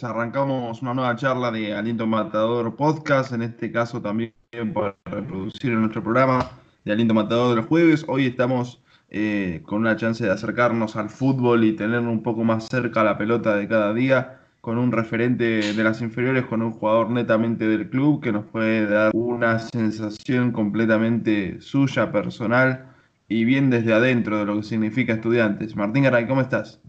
[0.00, 4.32] Arrancamos una nueva charla de Aliento Matador Podcast, en este caso también
[4.72, 6.50] para reproducir en nuestro programa
[6.84, 8.04] de Aliento Matador de los jueves.
[8.08, 12.68] Hoy estamos eh, con una chance de acercarnos al fútbol y tener un poco más
[12.68, 17.10] cerca la pelota de cada día, con un referente de las inferiores, con un jugador
[17.10, 22.86] netamente del club que nos puede dar una sensación completamente suya, personal
[23.28, 25.76] y bien desde adentro de lo que significa estudiantes.
[25.76, 26.80] Martín Garay, ¿cómo estás?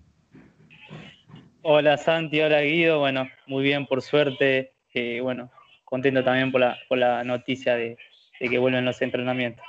[1.66, 5.50] Hola Santi, hola Guido, bueno, muy bien por suerte, eh, bueno,
[5.86, 7.98] contento también por la, por la noticia de,
[8.38, 9.64] que vuelven los entrenamientos.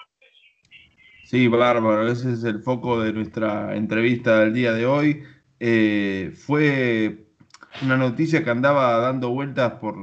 [1.22, 5.22] Sí, bárbaro, ese es el foco de nuestra entrevista del día de hoy.
[5.60, 7.26] Eh, fue
[7.80, 9.94] una noticia que andaba dando vueltas por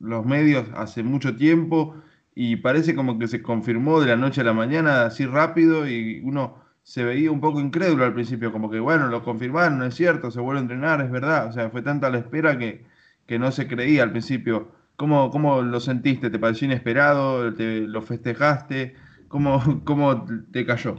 [0.00, 1.94] los medios hace mucho tiempo
[2.34, 6.20] y parece como que se confirmó de la noche a la mañana así rápido y
[6.22, 9.94] uno se veía un poco incrédulo al principio, como que bueno, lo confirmaron, no es
[9.94, 11.46] cierto, se vuelve a entrenar, es verdad.
[11.46, 12.80] O sea, fue tanta la espera que,
[13.26, 14.72] que no se creía al principio.
[14.96, 16.30] ¿Cómo, ¿Cómo, lo sentiste?
[16.30, 17.52] ¿Te pareció inesperado?
[17.52, 18.94] ¿Te, ¿Lo festejaste?
[19.28, 20.96] ¿Cómo, ¿Cómo te cayó?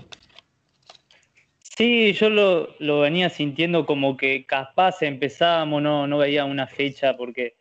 [1.57, 7.17] Sí, yo lo, lo, venía sintiendo como que capaz empezábamos, no, no veía una fecha
[7.17, 7.55] porque,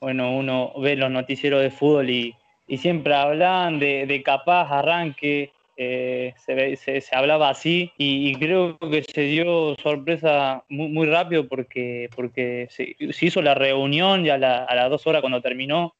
[0.00, 2.36] bueno, uno ve los noticieros de fútbol y,
[2.68, 9.02] y siempre hablan de, de capaz arranque eh, se, se, hablaba así y, creo que
[9.02, 14.90] se dio sorpresa muy, muy rápido porque, porque se, hizo la reunión y a, las
[14.90, 15.94] dos horas cuando terminó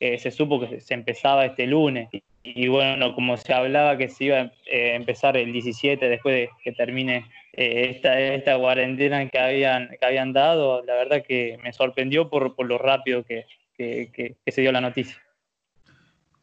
[0.00, 2.08] eh, se supo que se, empezaba este lunes.
[2.42, 6.50] Y, bueno, como se hablaba que se iba a eh, empezar el 17 después de
[6.64, 12.28] que termine esta, esta cuarentena que habían, que habían dado, la verdad que me sorprendió
[12.28, 15.24] por, por lo rápido que, que se dio la noticia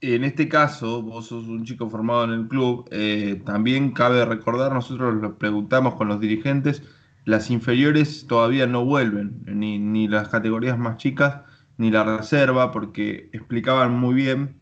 [0.02, 4.74] en este caso, vos sos un chico formado en el club, eh, también cabe recordar,
[4.74, 6.84] nosotros lo preguntamos con los dirigentes,
[7.24, 11.42] las inferiores todavía no vuelven, ni, ni las categorías más chicas,
[11.78, 14.60] ni la reserva, porque explicaban muy bien,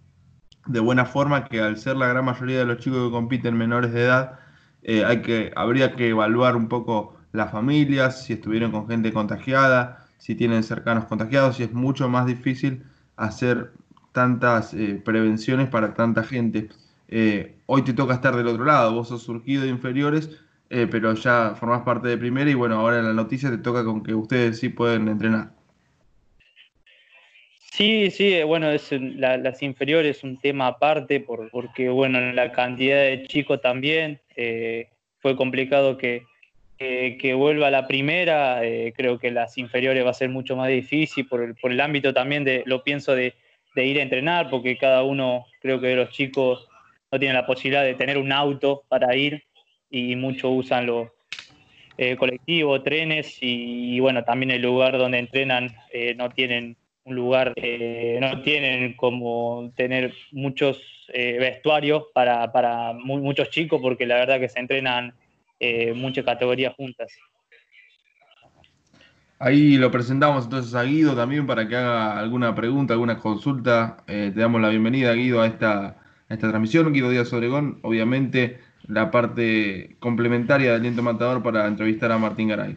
[0.67, 3.93] de buena forma, que al ser la gran mayoría de los chicos que compiten menores
[3.93, 4.39] de edad,
[4.83, 10.05] eh, hay que, habría que evaluar un poco las familias, si estuvieron con gente contagiada,
[10.17, 12.83] si tienen cercanos contagiados, y es mucho más difícil
[13.15, 13.71] hacer
[14.11, 16.69] tantas eh, prevenciones para tanta gente.
[17.07, 20.29] Eh, hoy te toca estar del otro lado, vos sos surgido de inferiores,
[20.69, 23.83] eh, pero ya formás parte de primera y bueno, ahora en la noticia te toca
[23.83, 25.51] con que ustedes sí pueden entrenar.
[27.71, 28.67] Sí, sí, bueno,
[28.99, 34.19] las inferiores es un tema aparte por, porque, bueno, la cantidad de chicos también,
[35.21, 36.23] fue complicado que,
[36.77, 38.59] que, vuelva a la primera,
[38.97, 42.13] creo que las inferiores va a ser mucho más difícil por el, por el ámbito
[42.13, 43.33] también de, lo pienso, de,
[43.75, 46.67] de ir a entrenar, porque cada uno, creo que los chicos
[47.11, 49.43] no tienen la posibilidad de tener un auto para ir
[49.89, 51.09] y muchos usan los
[51.97, 57.53] eh, colectivos, trenes y, bueno, también el lugar donde entrenan eh, no tienen un lugar,
[57.55, 60.81] eh, no tienen como tener muchos
[61.11, 65.15] vestuarios para, para muchos chicos porque la verdad que se entrenan
[65.95, 67.11] muchas categorías juntas.
[69.41, 74.03] Ahí lo presentamos entonces a Guido también para que haga alguna pregunta, alguna consulta.
[74.05, 75.95] Eh, te damos la bienvenida, Guido, a esta,
[76.27, 76.91] esta transmisión.
[76.91, 82.75] Guido Díaz Obregón, obviamente la parte complementaria de Aliento Matador para entrevistar a Martín Garay.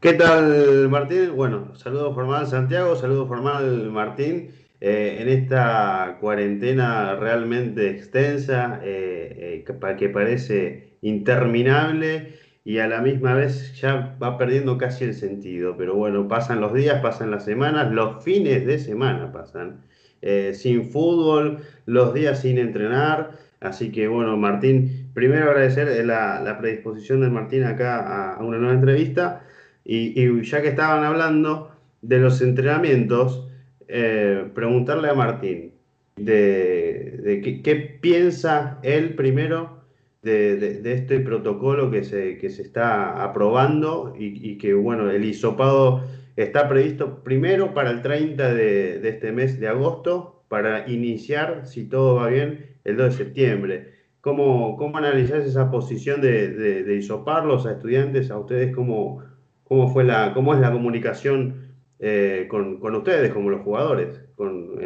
[0.00, 1.34] ¿Qué tal, Martín?
[1.34, 4.50] Bueno, saludo formal Santiago, saludo formal Martín.
[4.82, 9.64] Eh, en esta cuarentena realmente extensa, eh,
[9.96, 15.76] que parece interminable y a la misma vez ya va perdiendo casi el sentido.
[15.76, 19.82] Pero bueno, pasan los días, pasan las semanas, los fines de semana pasan.
[20.22, 23.32] Eh, sin fútbol, los días sin entrenar.
[23.60, 29.44] Así que bueno, Martín, primero agradecer la, predisposición de Martín acá a, una nueva entrevista.
[29.84, 31.72] Y, ya que estaban hablando
[32.02, 33.48] de los entrenamientos,
[33.88, 35.72] eh, preguntarle a Martín
[36.16, 39.81] de, qué, qué piensa él primero
[40.22, 46.04] de, este protocolo que se, que se está aprobando y, que, bueno, el hisopado
[46.36, 52.16] está previsto primero para el 30 de, este mes de agosto, para iniciar, si todo
[52.16, 53.92] va bien, el 2 de septiembre.
[54.20, 56.50] ¿Cómo, cómo analizás esa posición de,
[56.84, 58.72] de, hisoparlos a estudiantes, a ustedes?
[58.74, 59.24] ¿Cómo,
[59.64, 64.20] cómo, fue la, cómo es la comunicación eh, con, con, ustedes, como los jugadores?
[64.36, 64.78] Con,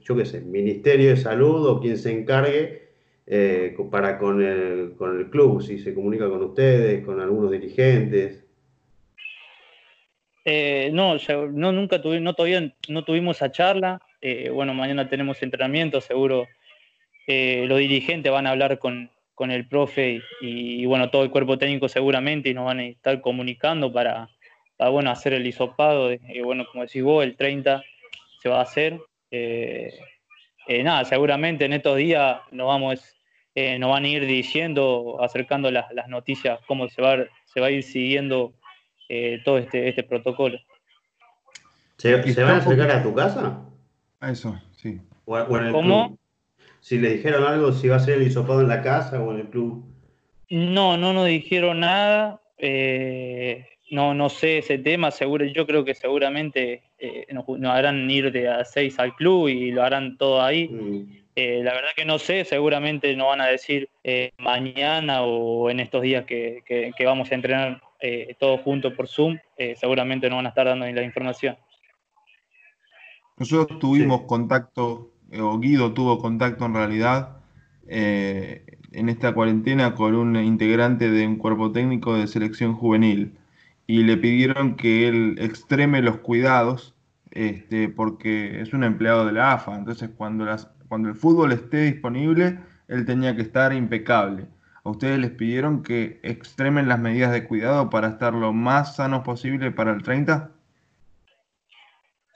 [0.00, 2.85] yo qué sé, Ministerio de Salud o quien se encargue
[3.28, 8.44] eh, para con el, con el club, si se comunica con ustedes, con algunos dirigentes.
[10.44, 11.16] Eh, no,
[11.50, 14.00] no, nunca tuvimos, no, todavía no tuvimos esa charla.
[14.20, 16.46] Eh, bueno, mañana tenemos entrenamiento, seguro
[17.28, 21.88] los dirigentes van a hablar con, con el profe y, bueno, todo el cuerpo técnico
[21.88, 24.28] seguramente y nos van a estar comunicando para,
[24.78, 27.82] bueno, hacer el hisopado, y bueno, como decís vos, el 30
[28.40, 29.00] se va a hacer.
[30.68, 33.15] nada, seguramente en estos días nos vamos
[33.78, 37.16] nos van a ir diciendo, acercando las, noticias, cómo se va,
[37.46, 38.52] se va a ir siguiendo
[39.44, 40.58] todo este, este protocolo.
[41.96, 43.62] ¿Se, van a acercar a tu casa?
[44.20, 45.00] A eso, sí.
[45.24, 46.18] ¿Cómo?
[46.80, 49.40] Si le dijeron algo, si va a ser el hisopado en la casa o en
[49.40, 49.84] el club.
[50.50, 52.40] No, no nos dijeron nada.
[52.58, 55.10] Eh, no, no sé ese tema.
[55.10, 59.72] Seguro, yo creo que seguramente eh, nos, harán ir de a seis al club y
[59.72, 60.68] lo harán todo ahí.
[60.68, 61.25] Mm.
[61.36, 63.88] Eh, la verdad que no sé, seguramente nos van a decir
[64.38, 67.82] mañana o en estos días que, que vamos a entrenar
[68.38, 69.38] todos juntos por Zoom.
[69.76, 71.56] seguramente nos van a estar dando la información.
[73.38, 77.36] Nosotros tuvimos contacto, eh, o Guido tuvo contacto en realidad,
[77.86, 83.36] eh, en esta cuarentena con un integrante de un cuerpo técnico de selección juvenil
[83.86, 86.94] y le pidieron que él extreme los cuidados
[87.30, 89.76] este, porque es un empleado de la AFA.
[89.76, 94.46] Entonces, cuando, las, cuando el fútbol esté disponible, él tenía que estar impecable.
[94.86, 99.24] A ustedes les pidieron que extremen las medidas de cuidado para estar lo más sanos
[99.24, 100.52] posible para el 30?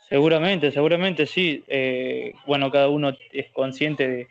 [0.09, 1.63] Seguramente, seguramente sí.
[1.69, 4.29] Eh, bueno, cada uno es consciente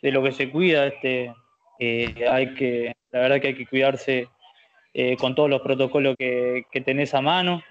[0.00, 0.86] de, lo que se cuida.
[0.86, 1.34] Este,
[1.78, 4.28] eh, hay que, la verdad que hay que cuidarse
[4.94, 7.62] eh, con todos los protocolos que, tenés a mano,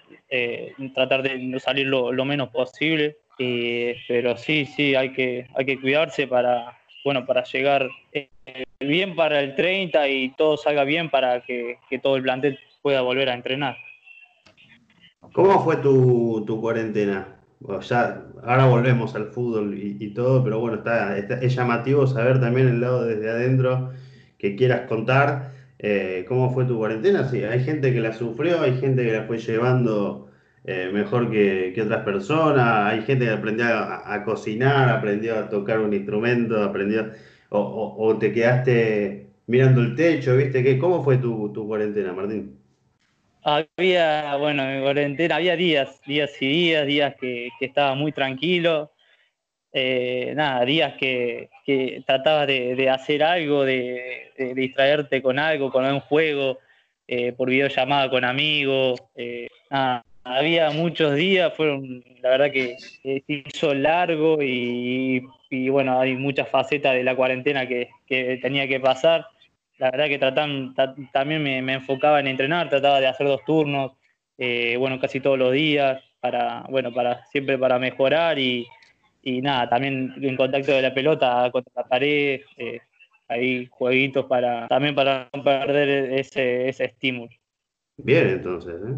[0.93, 3.17] tratar de salir lo, menos posible.
[3.37, 7.89] Pero sí, sí, hay que, hay que cuidarse para, bueno, para llegar
[8.79, 13.29] bien para el 30 y todo salga bien para que, todo el plantel pueda volver
[13.29, 13.77] a entrenar.
[15.33, 17.37] ¿Cómo fue tu, tu cuarentena?
[17.89, 22.81] ya, ahora volvemos al fútbol y, todo, pero bueno, está, es llamativo saber también el
[22.81, 23.91] lado desde adentro
[24.37, 27.27] que quieras contar eh, cómo fue tu cuarentena.
[27.27, 30.26] Sí, hay gente que la sufrió, hay gente que la fue llevando
[30.67, 35.93] eh, mejor que, otras personas, hay gente que aprendió a, cocinar, aprendió a tocar un
[35.93, 37.09] instrumento, aprendió,
[37.49, 40.61] o, te quedaste mirando el techo, ¿viste?
[40.61, 42.59] ¿Qué, ¿Cómo fue tu, tu cuarentena, Martín?
[43.43, 48.91] Había, bueno, en cuarentena había días, días y días, días que, estaba muy tranquilo,
[49.71, 56.01] eh, nada, días que, que trataba de, hacer algo, de, distraerte con algo, con un
[56.01, 56.59] juego,
[57.07, 59.47] eh, por videollamada con amigos, eh,
[60.37, 65.21] había muchos días, fueron, la verdad que se hizo largo y,
[65.69, 67.89] bueno, hay muchas facetas de la cuarentena que
[68.41, 69.27] tenía que pasar
[69.77, 70.73] la verdad que tratan,
[71.11, 73.91] también me, enfocaba en entrenar, trataba de hacer dos turnos,
[74.37, 78.67] eh, bueno, casi todos los días, para, bueno, para, siempre para mejorar y,
[79.23, 82.79] nada, también en contacto de la pelota contra la pared, eh,
[83.27, 87.29] ahí jueguitos para, también para no perder ese, ese estímulo.
[87.97, 88.95] Bien, entonces, ¿eh?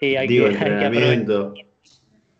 [0.00, 1.54] Sí, hay que, entrenamiento.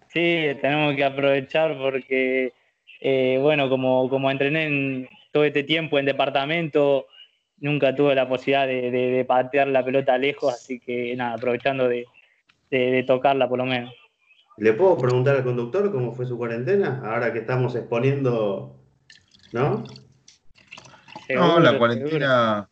[0.09, 2.53] sí, tenemos que aprovechar porque
[3.01, 7.07] eh, bueno, como, como entrené en todo este tiempo en departamento,
[7.59, 12.07] nunca tuve la posibilidad de, patear la pelota lejos, así que nada, aprovechando de,
[13.07, 13.93] tocarla por lo menos.
[14.57, 17.03] ¿Le puedo preguntar al conductor cómo fue su cuarentena?
[17.05, 18.75] Ahora que estamos exponiendo,
[19.53, 19.85] ¿no?
[21.29, 22.69] no, la cuarentena.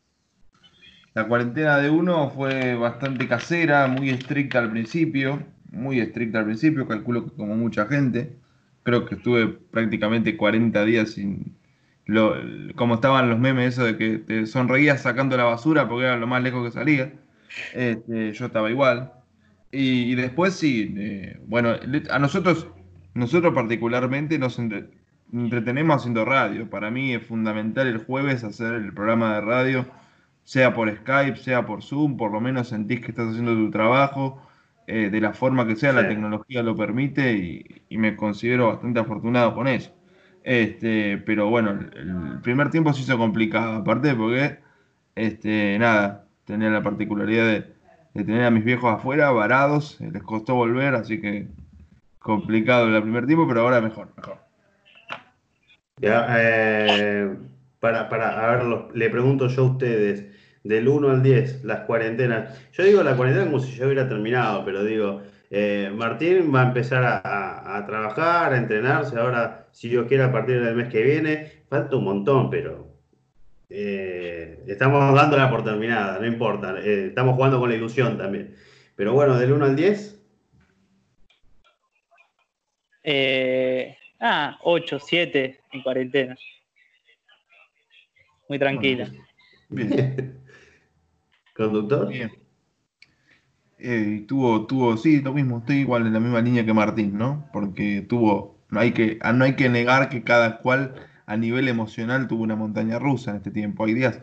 [1.15, 6.89] La cuarentena de uno fue bastante casera, muy estricta al principio, muy estricta al principio,
[6.89, 8.37] calculo que como mucha gente
[8.85, 11.57] creo que estuve prácticamente 40 días sin...
[12.07, 12.35] Lo,
[12.75, 16.27] como estaban los memes, eso de que te sonreías sacando la basura porque era lo
[16.27, 17.13] más lejos que salía.
[17.73, 19.13] Este, yo estaba igual.
[19.73, 21.75] Y, después sí, eh, bueno,
[22.11, 22.69] a nosotros,
[23.15, 24.61] nosotros particularmente nos
[25.33, 26.69] entretenemos haciendo radio.
[26.69, 29.87] Para mí es fundamental el jueves hacer el programa de radio,
[30.45, 34.41] sea por Skype, sea por Zoom, por lo menos sentís que estás haciendo tu trabajo
[34.87, 39.55] eh, de la forma que sea, la tecnología lo permite y, me considero bastante afortunado
[39.55, 39.93] con eso.
[40.43, 44.59] Este, pero bueno, el, primer tiempo se hizo complicado, aparte porque,
[45.15, 47.75] este, nada, tenía la particularidad de,
[48.13, 51.49] tener a mis viejos afuera, varados, les costó volver, así que
[52.19, 54.39] complicado el primer tiempo, pero ahora mejor, mejor.
[55.99, 57.37] Ya, eh,
[57.85, 58.65] para, para, a ver,
[58.95, 60.25] le pregunto yo a ustedes,
[60.63, 62.59] del 1 al 10, las cuarentenas.
[62.73, 66.69] Yo digo la cuarentena como si yo hubiera terminado, pero digo, eh, Martín va a
[66.69, 71.53] empezar a, trabajar, a entrenarse, ahora, si Dios quiere, a partir del mes que viene,
[71.69, 72.89] falta un montón, pero
[73.69, 78.55] eh, estamos dándola por terminada, no importa, eh, estamos jugando con la ilusión también.
[78.97, 80.23] Pero bueno, del 1 al 10.
[84.21, 86.35] ah, 8, 7 en cuarentena.
[88.49, 89.11] Muy tranquila.
[89.71, 90.39] bien.
[91.55, 92.09] conductor.
[92.09, 92.31] Bien.
[93.79, 97.49] Eh, tuvo, tuvo, sí, lo mismo, estoy igual en la misma línea que Martín, ¿no?
[97.53, 100.95] Porque tuvo, no hay que, ah, no hay que negar que cada cual
[101.27, 103.85] a nivel emocional tuvo una montaña rusa en este tiempo.
[103.85, 104.21] Hay días,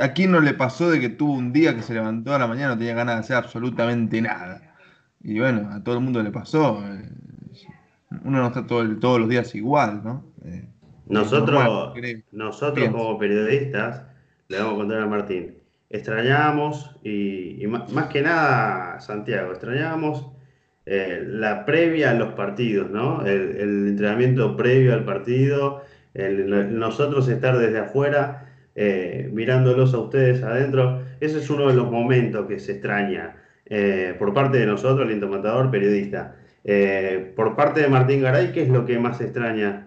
[0.00, 2.46] ¿a quién no le pasó de que tuvo un día que se levantó a la
[2.46, 4.74] mañana no tenía ganas de hacer absolutamente nada?
[5.22, 6.84] Y bueno, a todo el mundo le pasó.
[6.86, 7.08] Eh,
[8.24, 10.24] uno no está todos los días igual, ¿no?
[10.44, 10.68] Eh,
[11.06, 11.94] nosotros,
[12.32, 14.02] nosotros como periodistas,
[14.48, 15.54] le vamos a contar a Martín,
[15.88, 20.26] extrañamos y, más, que nada, Santiago, extrañamos
[20.84, 23.24] eh, la previa a los partidos, ¿no?
[23.24, 25.82] El, entrenamiento previo al partido,
[26.14, 32.46] nosotros estar desde afuera eh, mirándolos a ustedes adentro, ese es uno de los momentos
[32.46, 33.36] que se extraña
[33.66, 36.36] eh, por parte de nosotros, el interpretador periodista.
[37.36, 39.86] por parte de Martín Garay, ¿qué es lo que más extraña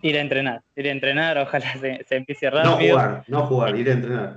[0.00, 2.78] Ir a entrenar, ir a entrenar, ojalá se, empiece rápido.
[2.78, 4.36] No jugar, no jugar, ir a entrenar.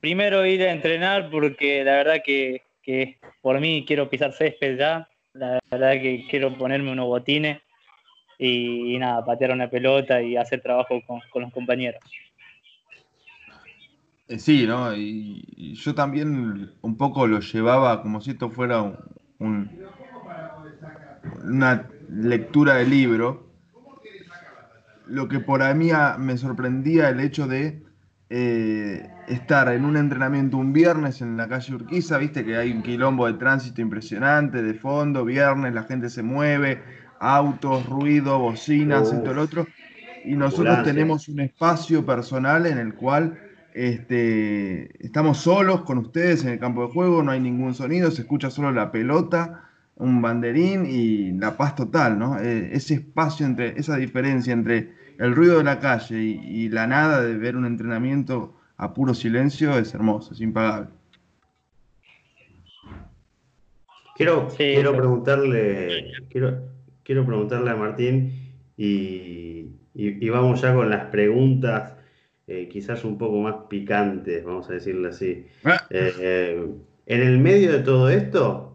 [0.00, 2.62] Primero ir a entrenar porque la verdad que,
[3.40, 7.62] por mí quiero pisar césped ya, la verdad que quiero ponerme unos botines
[8.38, 12.00] y, nada, patear una pelota y hacer trabajo con, los compañeros.
[14.26, 14.92] Eh, sí, ¿no?
[14.96, 18.82] Y, yo también un poco lo llevaba como si esto fuera
[19.38, 19.70] un,
[21.44, 23.41] una lectura de libro
[25.06, 27.82] lo que por a mí me sorprendía el hecho de
[28.30, 32.82] eh, estar en un entrenamiento un viernes en la calle Urquiza, viste que hay un
[32.82, 36.82] quilombo de tránsito impresionante, de fondo, viernes, la gente se mueve,
[37.20, 39.66] autos, ruido, bocinas y todo lo otro,
[40.24, 43.38] y nosotros tenemos un espacio personal en el cual
[43.74, 48.22] este, estamos solos con ustedes en el campo de juego, no hay ningún sonido, se
[48.22, 52.38] escucha solo la pelota, un banderín y la paz total, ¿no?
[52.38, 57.22] Eh, ese espacio entre, esa diferencia entre el ruido de la calle y, la nada
[57.22, 60.88] de ver un entrenamiento a puro silencio es hermoso, es impagable.
[64.16, 66.62] Quiero, quiero preguntarle, quiero,
[67.02, 69.68] quiero preguntarle a Martín y,
[70.30, 71.92] vamos ya con las preguntas
[72.46, 75.46] eh, quizás un poco más picantes, vamos a decirle así.
[75.64, 75.86] Ah.
[75.90, 76.66] Eh,
[77.06, 78.71] en el medio de todo esto,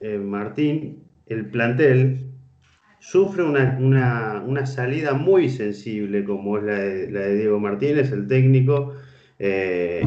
[0.00, 2.18] eh, Martín, el plantel
[3.00, 8.94] sufre una, salida muy sensible como es la de, Diego Martínez, el técnico,
[9.38, 10.02] eh,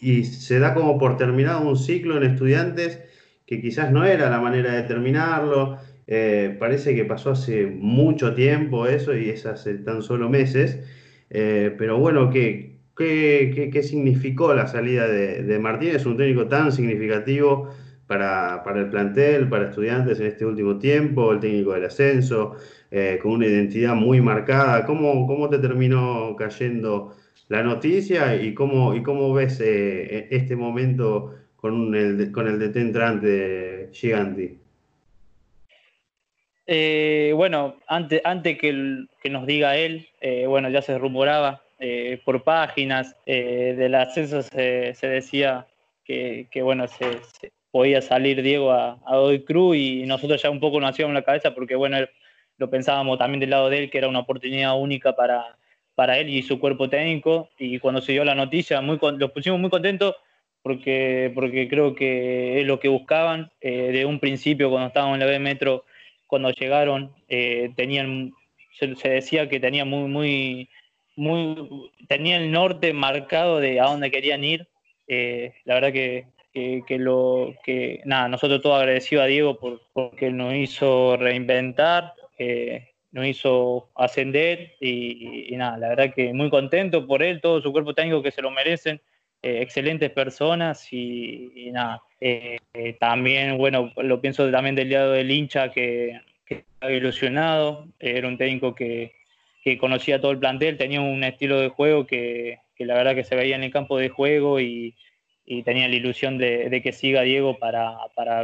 [0.00, 3.00] y, se da como por terminado un ciclo en estudiantes
[3.46, 8.86] que quizás no era la manera de terminarlo, eh, parece que pasó hace mucho tiempo
[8.86, 10.80] eso y es hace tan solo meses,
[11.28, 17.70] pero bueno, ¿qué, qué, significó la salida de, de Martínez, un técnico tan significativo?
[18.18, 22.56] Para, el plantel, para estudiantes en este último tiempo, el técnico del ascenso,
[22.90, 24.84] eh, con una identidad muy marcada.
[24.84, 27.16] ¿Cómo, ¿Cómo te terminó cayendo
[27.48, 32.76] la noticia y cómo, y cómo ves eh, este momento con el, con el DT
[32.76, 34.58] entrante Giganti?
[36.66, 40.06] Eh, bueno, antes, antes que, que, nos diga él,
[40.46, 41.62] bueno, ya se rumoraba
[42.24, 45.66] por páginas del ascenso se, decía
[46.04, 47.20] que bueno, se,
[47.72, 51.52] podía salir Diego a, a Cruz y nosotros ya un poco nos hacíamos la cabeza
[51.54, 51.98] porque bueno,
[52.58, 55.56] lo pensábamos también del lado de él que era una oportunidad única para,
[55.96, 59.58] para él y su cuerpo técnico y cuando se dio la noticia muy, los pusimos
[59.58, 60.14] muy contentos
[60.62, 65.20] porque, porque creo que es lo que buscaban eh, de un principio cuando estábamos en
[65.20, 65.84] la B Metro,
[66.26, 68.32] cuando llegaron, eh, tenían,
[68.78, 70.68] se, decía que tenía muy, muy,
[71.16, 74.68] muy, tenía el norte marcado de a dónde querían ir.
[75.08, 80.30] Eh, la verdad que que, lo que nada, nosotros todos agradecidos a Diego por, porque
[80.30, 87.22] nos hizo reinventar, eh, nos hizo ascender y, nada, la verdad que muy contento por
[87.22, 89.00] él, todo su cuerpo técnico que se lo merecen,
[89.42, 92.58] eh, excelentes personas y, nada, eh,
[93.00, 98.38] también, bueno, lo pienso también del lado del hincha que, que estaba ilusionado, era un
[98.38, 99.14] técnico que,
[99.64, 103.24] que conocía todo el plantel, tenía un estilo de juego que, que la verdad que
[103.24, 104.94] se veía en el campo de juego y,
[105.44, 107.98] y tenía la ilusión de, que siga Diego para,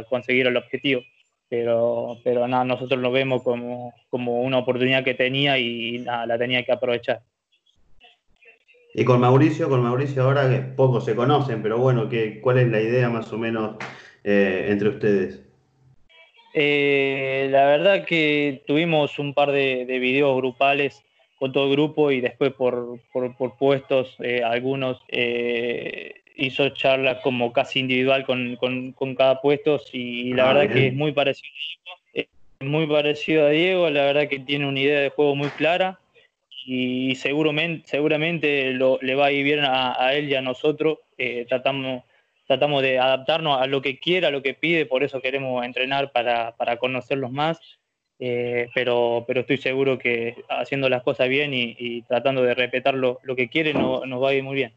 [0.09, 1.01] conseguir el objetivo.
[1.47, 6.63] Pero, pero nada, nosotros lo vemos como, una oportunidad que tenía y nada, la tenía
[6.63, 7.21] que aprovechar.
[8.93, 12.67] Y con Mauricio, con Mauricio ahora que pocos se conocen, pero bueno, ¿qué, ¿cuál es
[12.67, 13.77] la idea más o menos
[14.23, 15.43] eh, entre ustedes?
[16.53, 21.03] Eh, la verdad que tuvimos un par de, videos grupales
[21.37, 22.99] con todo el grupo y después por,
[23.57, 24.99] puestos eh, algunos
[26.39, 31.11] hizo charlas como casi individual con, cada puesto y la ah, verdad que es muy
[31.11, 32.29] parecido a Diego.
[32.61, 35.99] muy parecido a Diego, la verdad que tiene una idea de juego muy clara
[36.65, 40.99] y, seguramente, seguramente le va a ir bien a, él y a nosotros.
[41.17, 42.03] Eh, tratamos,
[42.47, 46.11] tratamos de adaptarnos a lo que quiera, a lo que pide, por eso queremos entrenar
[46.11, 47.59] para, para conocerlos más.
[48.21, 53.19] Eh, pero, pero estoy seguro que haciendo las cosas bien y, tratando de respetar lo,
[53.35, 54.73] que quiere nos va a ir muy bien.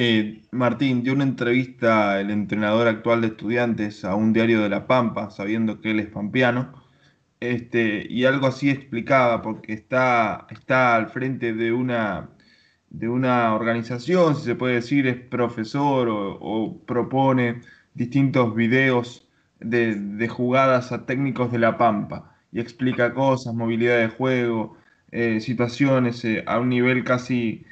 [0.00, 4.86] Eh, Martín, dio una entrevista el entrenador actual de estudiantes a un diario de La
[4.86, 6.72] Pampa, sabiendo que él es pampeano,
[7.40, 12.30] este, y algo así explicaba, porque está, está al frente de una,
[12.90, 17.62] de una organización, si se puede decir, es profesor o, propone
[17.94, 19.26] distintos videos
[19.58, 24.76] de, jugadas a técnicos de La Pampa, y explica cosas, movilidad de juego,
[25.10, 27.64] eh, situaciones eh, a un nivel casi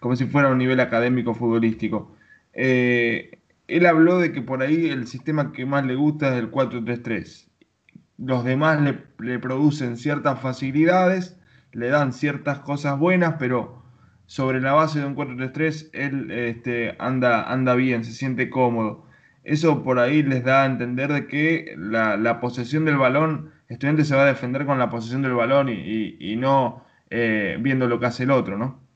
[0.00, 2.14] como si fuera un nivel académico futbolístico.
[2.52, 3.38] Eh,
[3.68, 7.48] él habló de que por ahí el sistema que más le gusta es el 4-3-3.
[8.18, 11.38] Los demás le, producen ciertas facilidades,
[11.72, 13.82] le dan ciertas cosas buenas, pero
[14.26, 19.06] sobre la base de un 4-3-3 él este, anda, anda bien, se siente cómodo.
[19.44, 24.16] Eso por ahí les da a entender de que la, posesión del balón, estudiante se
[24.16, 28.24] va a defender con la posesión del balón y, no eh, viendo lo que hace
[28.24, 28.87] el otro, ¿no?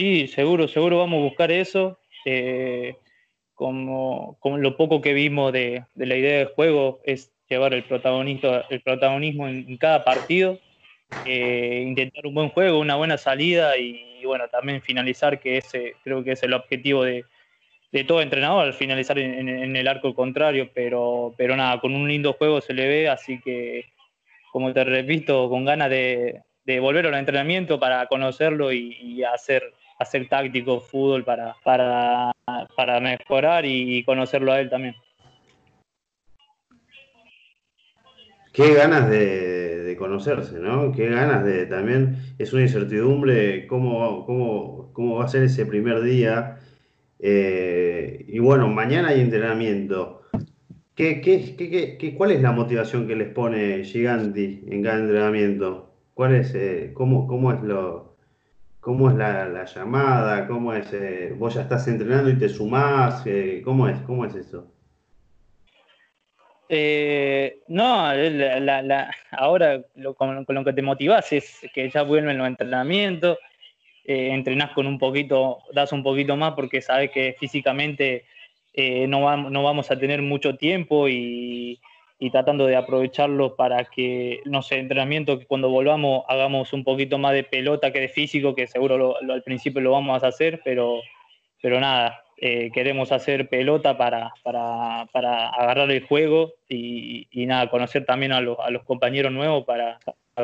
[0.00, 1.98] Sí, seguro, seguro vamos a buscar eso.
[2.24, 2.96] Eh,
[3.52, 9.76] como, lo poco que vimos de, la idea del juego es llevar el, protagonismo en,
[9.76, 10.58] cada partido,
[11.26, 16.24] eh, intentar un buen juego, una buena salida y, bueno, también finalizar, que ese creo
[16.24, 17.26] que es el objetivo de,
[18.08, 22.62] todo entrenador, al finalizar en, el arco contrario, pero, pero nada, con un lindo juego
[22.62, 23.84] se le ve, así que,
[24.50, 26.40] como te repito, con ganas de,
[26.80, 32.32] volver al entrenamiento para conocerlo y hacer hacer táctico, fútbol para, para,
[32.74, 34.96] para mejorar y conocerlo a él también.
[38.52, 40.92] Qué ganas de, conocerse, ¿no?
[40.92, 46.00] Qué ganas de también, es una incertidumbre cómo, cómo, cómo va a ser ese primer
[46.00, 46.58] día.
[47.18, 50.22] Eh, y bueno, mañana hay entrenamiento.
[50.94, 55.94] ¿Qué, qué, qué, cuál es la motivación que les pone Giganti en cada entrenamiento?
[56.14, 58.09] ¿Cuál es, eh, cómo, cómo es lo,
[58.80, 60.46] ¿Cómo es la, llamada?
[60.46, 60.90] ¿Cómo es?
[60.94, 63.22] Eh, ¿Vos ya estás entrenando y te sumás?
[63.26, 63.98] Eh, ¿Cómo es?
[64.00, 64.72] ¿Cómo es eso?
[66.66, 68.06] Eh, no,
[69.32, 69.82] ahora
[70.16, 73.38] con, lo que te motivas es que ya vuelven los entrenamientos,
[74.04, 78.24] entrenás con un poquito, das un poquito más porque sabes que físicamente
[79.08, 79.20] no
[79.62, 81.80] vamos a tener mucho tiempo y,
[82.22, 87.16] y tratando de aprovecharlo para que, no sé, entrenamiento, que cuando volvamos hagamos un poquito
[87.16, 91.00] más de pelota que de físico, que seguro al principio lo vamos a hacer, pero,
[91.62, 98.04] pero nada, eh, queremos hacer pelota para, para, para agarrar el juego y, nada, conocer
[98.04, 99.98] también a los, a los compañeros nuevos para,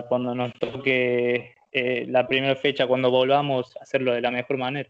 [0.08, 4.88] cuando nos toque eh, la primera fecha, cuando volvamos, hacerlo de la mejor manera.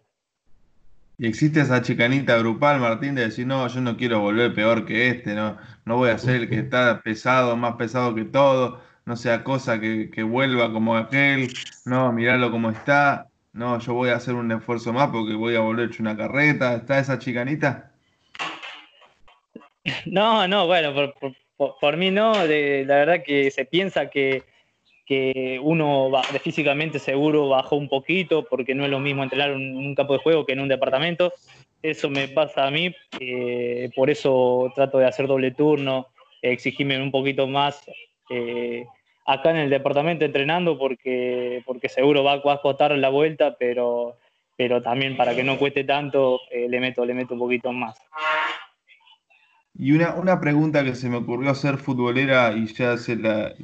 [1.19, 5.09] Y existe esa chicanita grupal, Martín, de decir, no, yo no quiero volver peor que
[5.09, 9.17] este, no, no voy a ser el que está pesado, más pesado que todo, no
[9.17, 11.49] sea cosa que, vuelva como aquel,
[11.87, 15.61] no, mirarlo como está, no, yo voy a hacer un esfuerzo más porque voy a
[15.61, 17.93] volver hecho una carreta, ¿está esa chicanita?
[20.05, 20.93] No, no, bueno,
[21.57, 24.43] por, mí no, de, la verdad que se piensa que
[25.07, 29.77] que uno va, físicamente seguro bajó un poquito porque no es lo mismo entrenar en
[29.77, 31.33] un campo de juego que en un departamento.
[31.83, 36.09] Eso me pasa a mí, eh, por eso trato de hacer doble turno,
[36.43, 37.89] exigirme un poquito más
[38.31, 38.85] eh,
[39.27, 44.17] acá en el departamento entrenando porque, porque seguro va, a costar la vuelta, pero,
[44.57, 48.01] pero también para que no cueste tanto eh, le, meto, le meto un poquito más.
[49.79, 53.55] Y una, una, pregunta que se me ocurrió hacer futbolera y ya se la,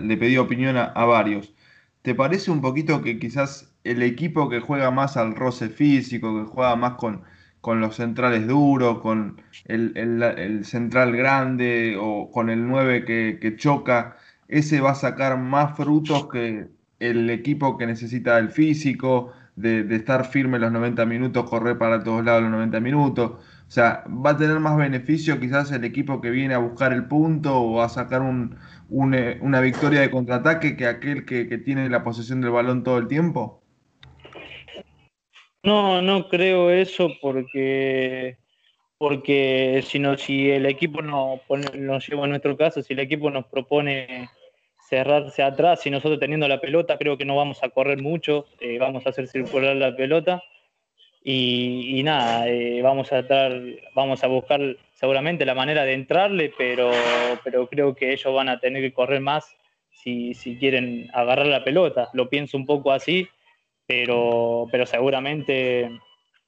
[0.00, 1.54] le pedí opinión a, varios.
[2.02, 6.48] ¿Te parece un poquito que quizás el equipo que juega más al roce físico, que
[6.48, 7.22] juega más con,
[7.60, 13.04] con los centrales duros, con el, central grande o con el 9
[13.40, 14.16] que, choca,
[14.48, 16.68] ese va a sacar más frutos que
[17.00, 22.04] el equipo que necesita el físico, de, de estar firme los 90 minutos, correr para
[22.04, 23.32] todos lados los 90 minutos?
[23.66, 27.06] O sea, ¿va a tener más beneficio quizás el equipo que viene a buscar el
[27.06, 32.40] punto o a sacar eh, una victoria de contraataque que aquel que, tiene la posesión
[32.40, 33.60] del balón todo el tiempo?
[35.64, 38.38] No, no creo eso porque
[38.98, 41.40] porque si, no, si el equipo nos,
[41.74, 44.30] nos lleva a nuestro caso, si el equipo nos propone
[44.88, 48.78] cerrarse atrás y nosotros teniendo la pelota, creo que no vamos a correr mucho, eh,
[48.78, 50.40] vamos a hacer circular la pelota
[51.28, 53.52] y, nada, eh, vamos a estar,
[53.96, 54.60] vamos a buscar
[54.94, 56.92] seguramente la manera de entrarle, pero,
[57.42, 59.44] pero creo que ellos van a tener que correr más
[59.90, 62.10] si, si quieren agarrar la pelota.
[62.12, 63.26] Lo pienso un poco así,
[63.88, 65.98] pero, pero seguramente,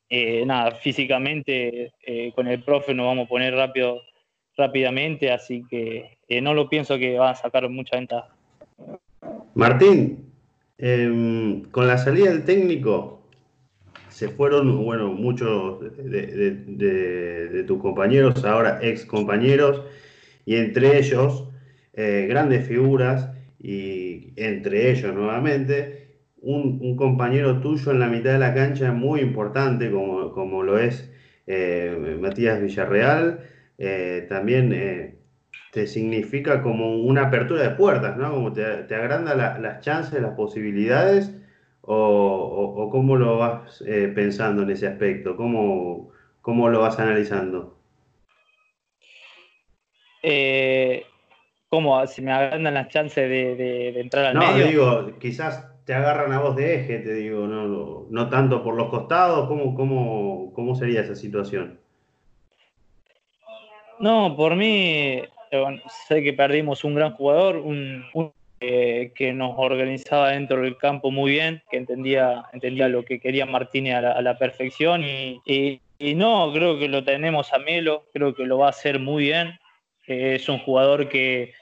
[0.09, 4.03] eh, nada, físicamente eh, con el profe nos vamos a poner rápido,
[4.57, 8.29] rápidamente, así que no lo pienso que va a sacar mucha ventaja.
[9.55, 10.31] Martín,
[10.79, 13.18] em, con la salida del técnico,
[14.19, 19.83] se fueron, bueno, muchos de, tus compañeros, ahora ex compañeros,
[20.45, 21.45] y entre ellos
[21.95, 25.99] grandes figuras, y entre ellos nuevamente
[26.41, 31.11] un, compañero tuyo en la mitad de la cancha muy importante, como, como lo es
[31.47, 33.41] eh, Matías Villarreal,
[33.79, 35.19] eh, también eh,
[35.73, 38.33] te significa como una apertura de puertas, ¿no?
[38.33, 41.35] Como te, agranda las chances, las posibilidades,
[41.89, 43.83] o, cómo lo vas
[44.15, 46.11] pensando en ese aspecto, cómo,
[46.43, 47.79] cómo lo vas analizando.
[51.69, 52.07] ¿Cómo?
[52.07, 54.65] ¿Si me agrandan las chances de, entrar al medio?
[54.65, 58.75] No, digo, quizás te agarran a voz de eje, te digo, no, no tanto por
[58.75, 61.79] los costados, ¿cómo, cómo, cómo sería esa situación?
[63.99, 68.05] No, por mí, eh, sé que perdimos un gran jugador, un,
[68.61, 73.47] eh, que nos organizaba dentro del campo muy bien, que entendía, entendía lo que quería
[73.47, 75.81] Martínez a la, perfección y,
[76.15, 79.59] no, creo que lo tenemos a Melo, creo que lo va a hacer muy bien.
[80.07, 81.53] es un jugador que,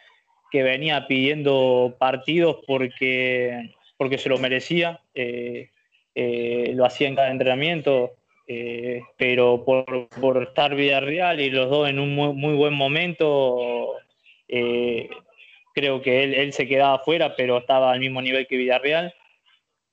[0.50, 5.70] que venía pidiendo partidos porque porque se lo merecía, eh,
[6.14, 8.12] eh, lo hacía en cada entrenamiento,
[8.46, 13.94] eh, pero por, por, estar Villarreal y los dos en un muy, buen momento,
[15.76, 19.14] creo que él, se quedaba afuera, pero estaba al mismo nivel que Villarreal.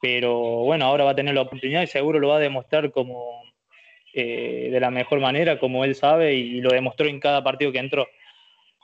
[0.01, 3.43] Pero bueno, ahora va a tener la oportunidad y seguro lo va a demostrar como
[4.13, 8.07] de la mejor manera, como él sabe, y lo demostró en cada partido que entró.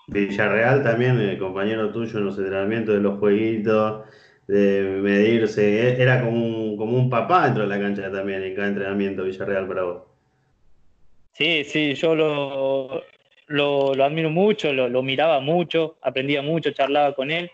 [0.08, 4.06] Villarreal también, el compañero tuyo en los entrenamientos de los jueguitos,
[4.48, 5.88] de medirse.
[5.88, 9.24] E-, era como un, como un papá dentro de la cancha también en cada entrenamiento
[9.24, 10.04] Villarreal para vos.
[11.34, 13.04] Sí, sí, yo lo,
[13.50, 17.52] lo, admiro mucho, lo, miraba mucho, aprendía mucho, charlaba con él,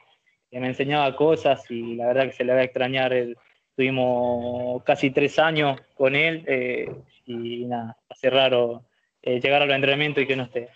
[0.51, 3.11] me enseñaba cosas y la verdad que se le va a extrañar.
[3.11, 3.37] El,
[3.75, 6.89] tuvimos casi tres años con él eh,
[7.25, 8.83] y nada, hace raro
[9.21, 10.69] eh, llegar a los entrenamientos y que no esté.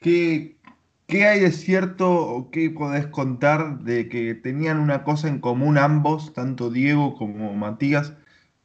[0.00, 0.56] ¿Qué,
[1.06, 5.78] ¿Qué hay de cierto o qué podés contar de que tenían una cosa en común
[5.78, 8.16] ambos, tanto Diego como Matías,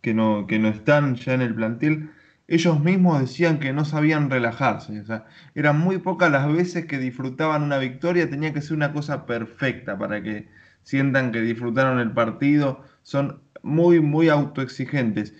[0.01, 2.11] que no, que no están ya en el plantel?
[2.53, 6.99] Ellos mismos decían que no sabían relajarse, o sea, eran muy pocas las veces que
[6.99, 10.47] disfrutaban una victoria, tenía que ser una cosa perfecta para que
[10.83, 15.33] sientan que disfrutaron el partido, son muy, muy autoexigentes.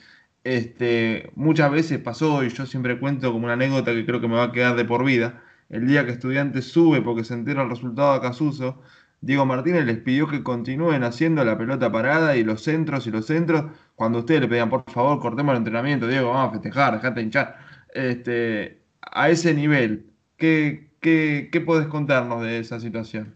[0.44, 4.36] Este, muchas veces pasó, y yo siempre cuento como una anécdota que creo que me
[4.36, 7.70] va a quedar de por vida, el día que Estudiantes sube porque se entera el
[7.70, 8.82] resultado a Casuso,
[9.24, 13.26] Diego Martínez les pidió que continúen haciendo la pelota parada y los centros y los
[13.26, 13.72] centros.
[13.96, 17.58] Cuando ustedes le pedían, por favor, cortemos el entrenamiento, Diego, vamos a festejar, dejate hinchar.
[17.94, 23.34] Este, a ese nivel, ¿qué, qué, podés contarnos de esa situación?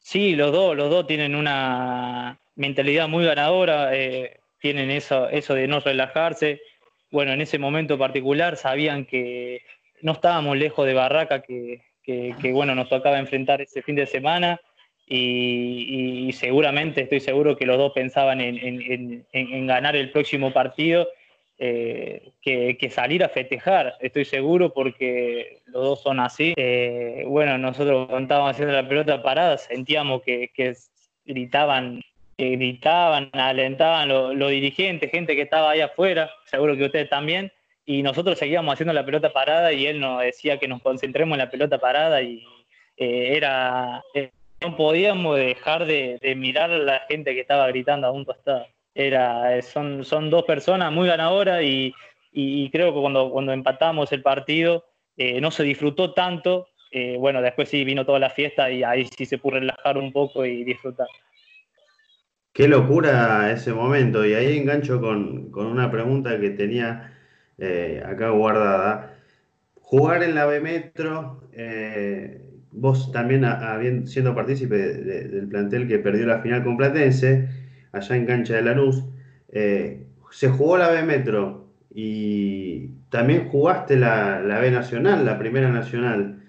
[0.00, 5.68] Sí, los dos, los dos tienen una mentalidad muy ganadora, eh, tienen eso, eso de
[5.68, 6.60] no relajarse.
[7.12, 9.62] Bueno, en ese momento particular sabían que
[10.00, 11.91] no estábamos lejos de Barraca, que,
[12.52, 14.60] bueno, nos tocaba enfrentar ese fin de semana.
[15.06, 21.08] Y, seguramente, estoy seguro que los dos pensaban en, ganar el próximo partido,
[21.58, 26.54] eh, que, salir a festejar, estoy seguro, porque los dos son así.
[26.56, 30.50] Eh, bueno, nosotros cuando haciendo la pelota parada, sentíamos que,
[31.24, 32.02] gritaban
[32.36, 37.52] que gritaban, alentaban los dirigentes, gente que estaba ahí afuera, seguro que ustedes también,
[37.84, 41.40] y nosotros seguíamos haciendo la pelota parada y él nos decía que nos concentremos en
[41.40, 42.44] la pelota parada y
[42.96, 48.12] eh, era eh, no podíamos dejar de, mirar a la gente que estaba gritando a
[48.12, 48.66] un costado.
[48.94, 51.92] Era, eh, son, son dos personas muy ganadoras y,
[52.70, 54.84] creo que cuando, cuando empatamos el partido
[55.40, 56.68] no se disfrutó tanto.
[57.18, 60.46] bueno, después sí vino toda la fiesta y ahí sí se pudo relajar un poco
[60.46, 61.08] y disfrutar.
[62.52, 64.24] Qué locura ese momento.
[64.24, 67.12] Y ahí engancho con, con una pregunta que tenía
[67.58, 69.16] eh, acá guardada.
[69.80, 76.40] Jugar en la B Metro, eh, vos también siendo partícipe del plantel que perdió la
[76.40, 77.48] final con Platense,
[77.92, 79.04] allá en cancha de Lanús,
[79.50, 86.40] eh, se jugó la B Metro y también jugaste la, B Nacional, la Primera Nacional.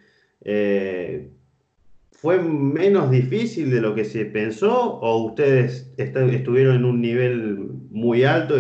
[2.12, 7.58] ¿Fue menos difícil de lo que se pensó o ustedes estuvieron en un nivel
[7.92, 8.56] muy alto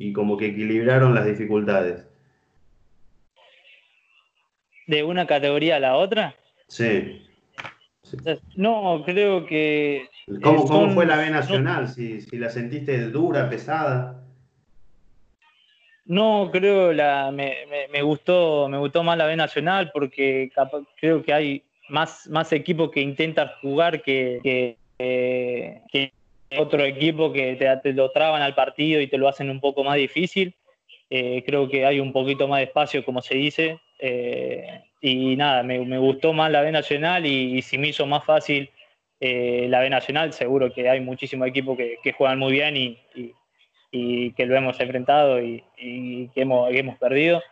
[0.00, 2.06] y como que equilibraron las dificultades.
[4.86, 6.34] ¿De una categoría a la otra?
[6.68, 7.22] Sí.
[8.56, 10.08] No, creo que...
[10.42, 11.86] ¿Cómo, ¿cómo fue la B Nacional?
[11.86, 14.24] Si, si, la sentiste dura, pesada.
[16.06, 17.58] No, creo la me,
[17.92, 20.50] me, gustó me gustó más la B Nacional porque
[20.98, 24.40] creo que hay más, más equipos que intentan jugar que,
[24.98, 26.12] que,
[26.58, 29.96] otro equipo que te, lo traban al partido y te lo hacen un poco más
[29.96, 30.54] difícil.
[31.08, 33.80] Eh, creo que hay un poquito más de espacio, como se dice.
[33.98, 38.70] Eh, y nada, me, gustó más la B Nacional y, si me hizo más fácil
[39.20, 42.98] eh, la B Nacional, seguro que hay muchísimos equipos que, juegan muy bien y,
[44.32, 45.62] que lo hemos enfrentado y,
[46.34, 47.42] que, hemos, hemos perdido.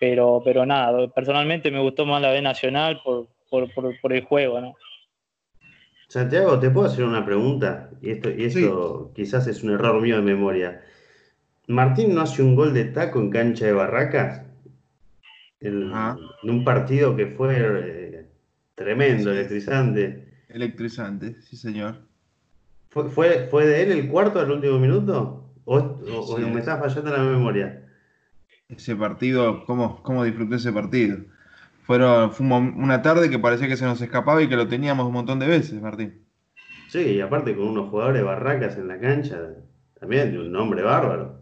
[0.00, 4.74] pero, pero nada, personalmente me gustó más la B Nacional por, por, el juego, ¿no?
[6.08, 7.90] Santiago, ¿te puedo hacer una pregunta?
[8.00, 10.82] Y esto, y esto quizás es un error mío de memoria.
[11.66, 14.42] ¿Martín no hace un gol de taco en cancha de Barracas?
[15.60, 15.92] en
[16.44, 18.26] un partido que fue eh,
[18.76, 20.44] tremendo, electrizante.
[20.48, 22.06] Electrizante, sí señor.
[22.90, 23.10] ¿Fue,
[23.48, 25.52] fue, de él el cuarto al último minuto?
[25.64, 25.98] ¿O,
[26.38, 27.84] me está fallando la memoria?
[28.68, 31.18] Ese partido, ¿cómo, cómo disfruté ese partido?
[31.88, 35.14] Fueron, fue una tarde que parecía que se nos escapaba y que lo teníamos un
[35.14, 36.22] montón de veces, Martín.
[36.90, 39.54] Sí, y aparte con unos jugadores barracas en la cancha,
[39.98, 41.40] también de un nombre bárbaro.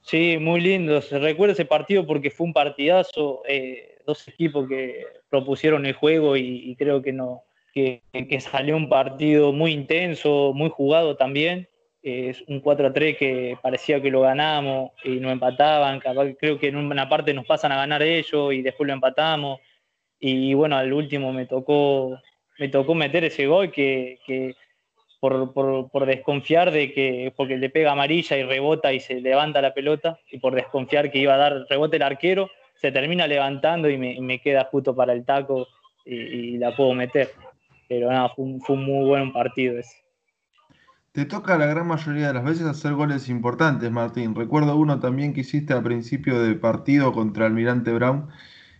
[0.00, 1.02] Sí, muy lindo.
[1.02, 3.42] Se recuerda ese partido porque fue un partidazo.
[3.46, 7.42] Eh, dos equipos que propusieron el juego y, creo que no
[7.74, 8.00] que,
[8.40, 11.68] salió un partido muy intenso, muy jugado también.
[12.08, 16.00] Es un 4 a 3 que parecía que lo ganamos y no empataban.
[16.00, 19.60] Creo que en una parte nos pasan a ganar ellos y después lo empatamos.
[20.20, 22.18] Y bueno, al último me tocó,
[22.58, 24.18] me tocó meter ese gol que,
[25.20, 29.62] por, por, por, desconfiar de que, porque le pega amarilla y rebota y se levanta
[29.62, 33.88] la pelota, y por desconfiar que iba a dar rebote el arquero, se termina levantando
[33.88, 35.68] y me, me queda justo para el taco
[36.04, 37.30] y, la puedo meter.
[37.88, 40.07] Pero nada, fue un, fue un muy buen partido ese.
[41.18, 44.36] Te toca la gran mayoría de las veces hacer goles importantes, Martín.
[44.36, 48.28] Recuerdo uno también que hiciste al principio del partido contra Almirante Brown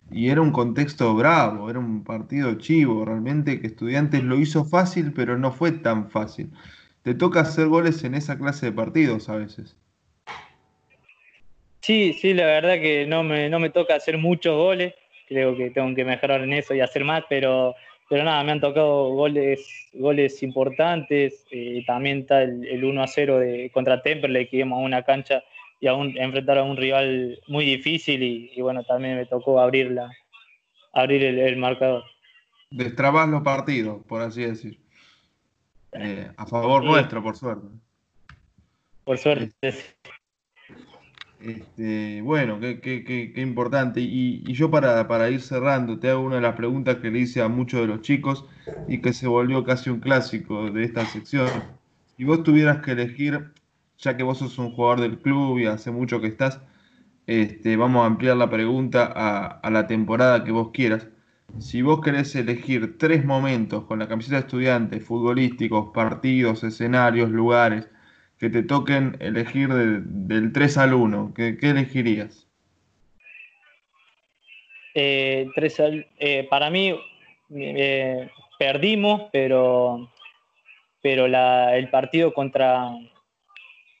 [0.09, 5.11] y era un contexto bravo, era un partido chivo, realmente que Estudiantes lo hizo fácil,
[5.11, 6.49] pero no fue tan fácil.
[7.03, 9.75] Te toca hacer goles en esa clase de partidos a veces.
[11.81, 14.93] Sí, sí, la verdad que no me, no me toca hacer muchos goles,
[15.27, 17.75] creo que tengo que mejorar en eso y hacer más, pero,
[18.09, 23.37] pero nada, me han tocado goles, goles importantes, eh, también está el, 1 a 0
[23.37, 25.43] de, contra Temperley que íbamos a una cancha
[25.79, 29.95] y aún enfrentar a un rival muy difícil y, bueno, también me tocó abrir,
[30.91, 32.03] abrir el, marcador.
[32.71, 34.79] Destrabas los partidos, por así decir.
[35.93, 37.67] Eh, a favor nuestro, por suerte.
[39.03, 39.53] Por suerte.
[41.41, 44.01] Este, bueno, qué, qué, qué, importante.
[44.01, 47.41] Y, yo para, para, ir cerrando, te hago una de las preguntas que le hice
[47.41, 48.45] a muchos de los chicos
[48.87, 51.49] y que se volvió casi un clásico de esta sección.
[52.17, 53.53] Si vos tuvieras que elegir
[53.99, 56.61] ya que vos sos un jugador del club y hace mucho que estás,
[57.27, 59.05] este, vamos a ampliar la pregunta
[59.61, 61.07] a, la temporada que vos quieras.
[61.59, 67.89] Si vos querés elegir tres momentos con la camiseta de estudiantes, futbolísticos, partidos, escenarios, lugares,
[68.39, 72.47] que te toquen elegir del 3 al 1, ¿qué, elegirías?
[74.95, 75.47] Eh,
[76.19, 76.97] eh, para mí
[77.55, 80.09] eh, perdimos, pero,
[81.01, 82.91] pero el partido contra,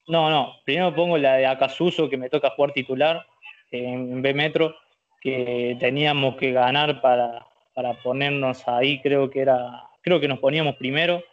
[0.07, 0.55] no, no.
[0.65, 3.25] Primero pongo la de Acasuso, que me toca jugar titular
[3.71, 4.75] en B Metro,
[5.21, 7.45] que teníamos que ganar para,
[8.03, 11.23] ponernos ahí, creo que era, creo que nos poníamos primero,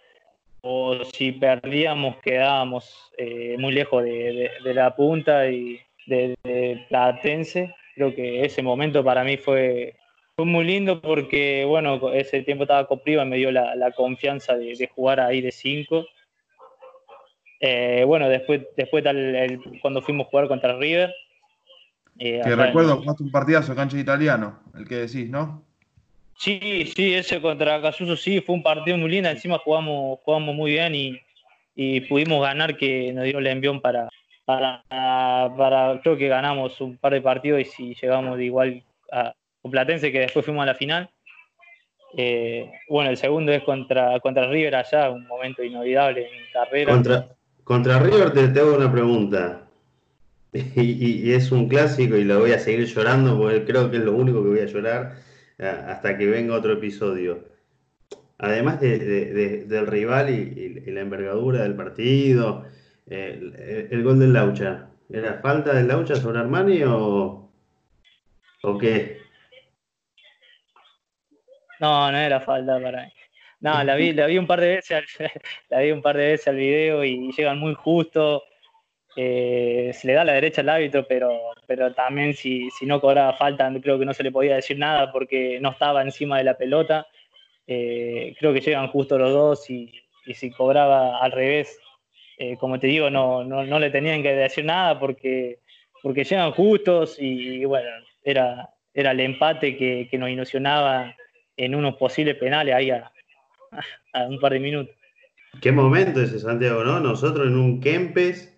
[0.68, 7.72] o si perdíamos quedábamos eh, muy lejos de, la punta y de, Platense.
[7.94, 9.94] Creo que ese momento para mí fue,
[10.34, 14.90] fue muy lindo porque, bueno, ese tiempo estaba Copriva y me dio la, confianza de,
[14.92, 16.04] jugar ahí de 5
[17.60, 21.10] eh, bueno, después, después tal, cuando fuimos a jugar contra River.
[22.18, 25.65] Eh, que recuerdo, jugaste un partidazo cancha de italiano, el que decís, ¿no?
[26.38, 30.72] Sí, sí, ese contra Casuso sí, fue un partido muy lindo, encima jugamos, jugamos muy
[30.72, 31.20] bien y,
[32.08, 34.08] pudimos ganar que nos dio el envión para,
[34.44, 39.34] para, para, creo que ganamos un par de partidos y si llegamos de igual a
[39.70, 41.10] Platense que después fuimos a la final.
[42.16, 46.92] Eh, bueno, el segundo es contra, contra River allá, un momento inolvidable en carrera.
[46.92, 47.28] Contra,
[47.64, 49.62] contra River te, tengo una pregunta.
[50.76, 54.14] Y, es un clásico y lo voy a seguir llorando porque creo que es lo
[54.14, 55.25] único que voy a llorar
[55.58, 57.44] hasta que venga otro episodio.
[58.38, 62.64] Además del rival y, la envergadura del partido,
[63.06, 67.50] el, gol del Laucha, ¿era falta del Laucha sobre Armani o,
[68.62, 69.20] o qué?
[71.80, 73.12] No, no era falta para mí.
[73.60, 75.04] No, la vi, la vi un par de veces,
[75.70, 78.42] la vi un par de veces al video y llegan muy justo.
[79.18, 81.32] Eh, se le da la derecha al árbitro, pero,
[81.66, 85.10] pero también si, si, no cobraba falta, creo que no se le podía decir nada
[85.10, 87.06] porque no estaba encima de la pelota.
[87.66, 89.90] Eh, creo que llegan justo los dos y,
[90.34, 91.78] si cobraba al revés,
[92.36, 95.60] eh, como te digo, no, no, no, le tenían que decir nada porque,
[96.02, 97.88] porque llegan justos y, bueno,
[98.22, 101.14] era, era el empate que, que, nos ilusionaba
[101.56, 103.10] en unos posibles penales ahí a,
[104.12, 104.94] a, un par de minutos.
[105.62, 107.00] Qué momento ese Santiago, ¿no?
[107.00, 108.55] Nosotros en un Kempes,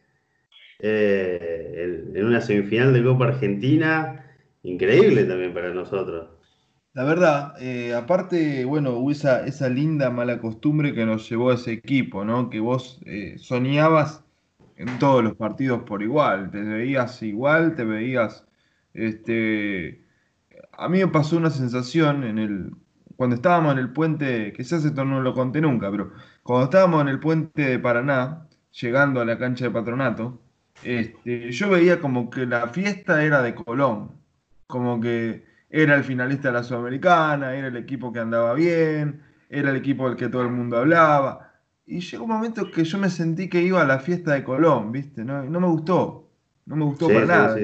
[0.78, 4.24] eh, en una semifinal de Copa Argentina,
[4.62, 6.28] increíble también para nosotros.
[6.94, 11.54] La verdad, eh, aparte, bueno, hubo esa, esa linda mala costumbre que nos llevó a
[11.54, 12.50] ese equipo, ¿no?
[12.50, 14.24] Que vos eh, soñabas
[14.76, 18.44] en todos los partidos por igual, te veías igual, te veías,
[18.94, 20.02] este,
[20.72, 22.72] a mí me pasó una sensación en el,
[23.16, 26.12] cuando estábamos en el puente, quizás esto no lo conté nunca, pero
[26.42, 30.40] cuando estábamos en el puente de Paraná, llegando a la cancha de patronato,
[30.82, 34.12] este, yo veía como que la fiesta era de Colón,
[34.66, 39.70] como que era el finalista de la Sudamericana, era el equipo que andaba bien, era
[39.70, 41.52] el equipo del que todo el mundo hablaba.
[41.86, 44.92] Y llegó un momento que yo me sentí que iba a la fiesta de Colón,
[44.92, 45.24] ¿viste?
[45.24, 46.30] No, no me gustó,
[46.66, 47.56] no me gustó para nada.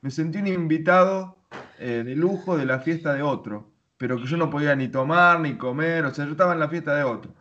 [0.00, 1.36] me sentí un invitado
[1.78, 5.40] eh, de lujo de la fiesta de otro, pero que yo no podía ni tomar
[5.40, 7.34] ni comer, o sea, yo estaba en la fiesta de otro.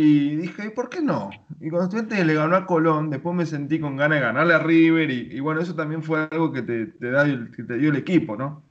[0.00, 1.28] Y dije, ¿y por qué no?
[1.60, 4.60] Y cuando estudiante le ganó a Colón, después me sentí con ganas de ganarle a
[4.60, 8.36] River, y, bueno, eso también fue algo que te, da, que te dio el equipo,
[8.36, 8.62] ¿no?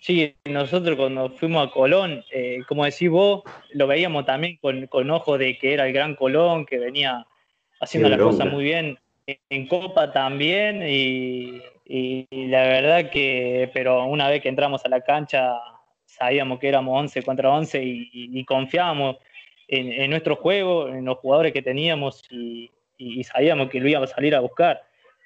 [0.00, 5.08] Sí, nosotros cuando fuimos a Colón, eh, como decís vos, lo veíamos también con, con
[5.08, 7.24] ojo de que era el gran Colón, que venía
[7.80, 8.98] haciendo las cosas muy bien
[9.48, 11.62] en Copa también, y,
[12.48, 15.52] la verdad que, pero una vez que entramos a la cancha,
[16.18, 19.16] sabíamos que éramos 11 contra 11 y, confiábamos
[19.68, 24.14] en, nuestro juego, en los jugadores que teníamos y, y sabíamos que lo íbamos a
[24.14, 24.82] salir a buscar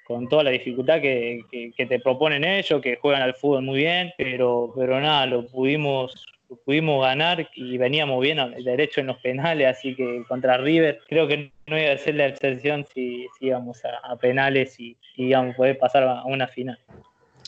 [0.07, 4.71] con toda la dificultad que, te proponen ellos, que juegan al fútbol muy bien, pero,
[4.73, 6.25] pero nada, lo pudimos,
[6.63, 11.51] pudimos ganar y veníamos bien derecho en los penales, así que contra River creo que
[11.67, 16.03] no iba a ser la excepción si, íbamos a, penales y, íbamos a poder pasar
[16.03, 16.79] a una final.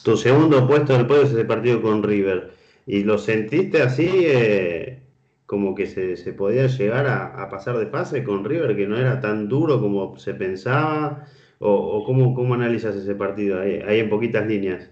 [0.03, 2.58] Tu segundo puesto del podio es ese partido con River.
[2.91, 5.03] ¿Y lo sentiste así, eh,
[5.45, 9.47] como que se, podía llegar a, pasar de fase con River, que no era tan
[9.47, 11.27] duro como se pensaba?
[11.59, 14.89] ¿O, cómo, cómo, analizas ese partido ahí, en poquitas líneas?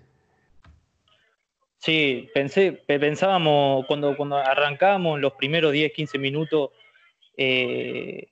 [1.79, 6.69] Sí, pensé, pensábamos cuando, cuando arrancamos los primeros 10, 15 minutos,
[7.35, 8.27] eh,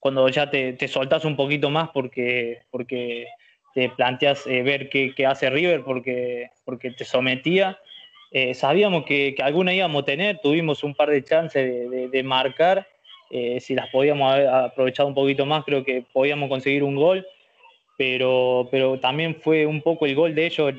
[0.00, 3.28] cuando ya te, te, soltás un poquito más porque, porque
[3.74, 7.78] te planteas eh, ver qué, hace River porque, porque te sometía.
[8.34, 12.86] Eh, sabíamos que, alguna íbamos a tener, tuvimos un par de chances de, marcar.
[13.30, 17.26] si las podíamos haber aprovechado un poquito más, creo que podíamos conseguir un gol
[17.96, 20.74] pero, pero también fue un poco el gol de ellos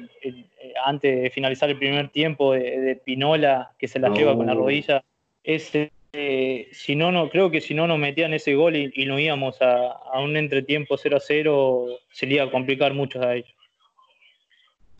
[0.84, 5.04] antes de finalizar el primer tiempo de, Pinola, que se la lleva con la rodilla.
[5.44, 9.06] Ese, eh, si no, no, creo que si no nos metían ese gol y, y
[9.06, 13.22] no íbamos a, a, un entretiempo 0 a 0, se le iba a complicar mucho
[13.22, 13.55] a ellos.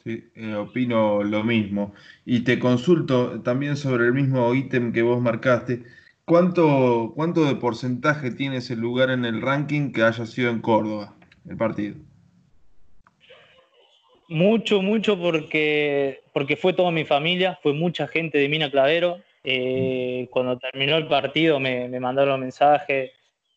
[0.06, 1.96] Sí, eh, opino lo mismo.
[2.26, 5.82] Y te consulto también sobre el mismo ítem que vos marcaste.
[6.26, 11.16] ¿Cuánto, ¿Cuánto de porcentaje tiene ese lugar en el ranking que haya sido en Córdoba?
[11.50, 11.96] el partido?
[14.30, 19.22] Mucho, mucho porque, porque fue toda mi familia, fue mucha gente de Mina Clavero.
[19.44, 23.12] Eh, cuando terminó el partido me, me, mandaron mensajes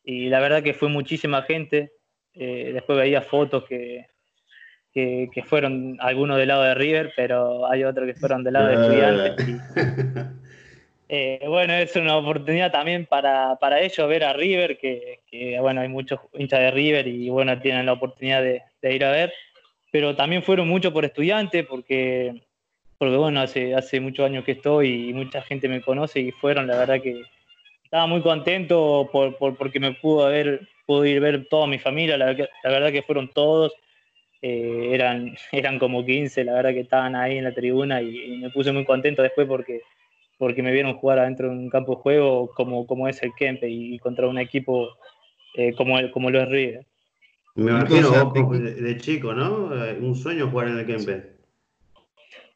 [0.05, 1.93] y la verdad que fue muchísima gente.
[2.33, 4.07] Eh, después veía fotos que,
[4.93, 8.75] que, fueron algunos del lado de River, pero hay otros que fueron del lado de
[8.75, 9.47] estudiantes.
[11.11, 15.89] Eh, bueno, es una oportunidad también para, para ellos ver a River, que, bueno, hay
[15.89, 19.33] muchos hinchas de River y bueno, tienen la oportunidad de, ir a ver,
[19.91, 22.43] pero también fueron muchos por estudiantes, porque,
[22.99, 26.67] porque bueno, hace, hace muchos años que estoy y mucha gente me conoce y fueron,
[26.67, 27.23] la verdad que
[27.89, 32.19] estaba muy contento por, porque me pudo, haber, pudo ir a ver toda mi familia,
[32.19, 33.73] la, verdad que fueron todos.
[34.41, 38.51] Eh, eran, eran como 15, la verdad que estaban ahí en la tribuna y me
[38.51, 39.83] puse muy contento después porque
[40.39, 43.69] porque me vieron jugar adentro de un campo de juego como, como es el Kempe
[43.69, 44.97] y, contra un equipo
[45.55, 46.87] eh, como, el, como lo es River.
[47.57, 49.85] Me imagino de, chico, ¿no?
[49.85, 51.39] Eh, un sueño jugar en el Kempe.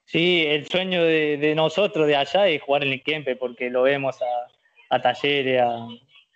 [0.04, 4.20] Sí, el sueño de, nosotros de allá es jugar en el Kempe porque lo vemos
[4.22, 5.88] a, a Talleres, a,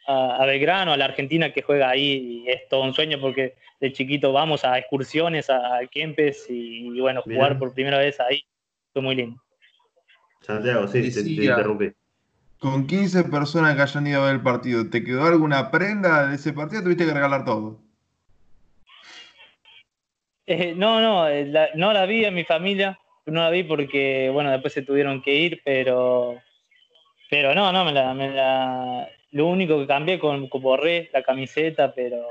[0.07, 3.93] a, Belgrano, a la Argentina que juega ahí y es todo un sueño porque de
[3.93, 8.45] chiquito vamos a excursiones a, Kempes y, bueno, jugar por primera vez ahí
[8.93, 9.43] fue muy lindo.
[10.41, 11.93] Santiago, sí, te, interrumpí.
[12.59, 16.37] Con 15 personas que hayan ido a ver el partido, ¿te quedó alguna prenda de
[16.37, 17.81] ese partido tuviste que regalar todo?
[20.47, 24.51] Eh, no, no, eh, no la vi en mi familia, no la vi porque, bueno,
[24.51, 26.41] después se tuvieron que ir, pero,
[27.29, 32.27] pero no, no, me la, lo único que cambié con, borré la camiseta, pero,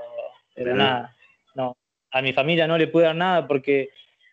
[0.56, 1.16] pero nada,
[1.54, 1.78] no,
[2.12, 3.90] a mi familia no le pude dar nada porque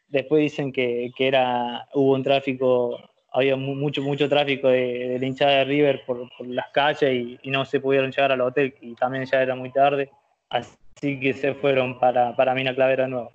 [0.08, 2.98] después dicen que, era, hubo un tráfico,
[3.30, 7.78] había mucho, mucho tráfico de, de hinchada de River por, las calles y, no se
[7.78, 10.10] pudieron llegar al hotel y también ya era muy tarde,
[10.48, 13.32] así que se fueron para, para Mina Clavera nuevo.